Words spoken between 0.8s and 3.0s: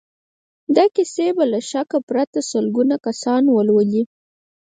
کيسې به له شک پرته سلګونه